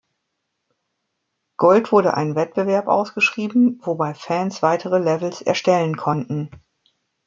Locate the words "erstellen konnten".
5.43-6.49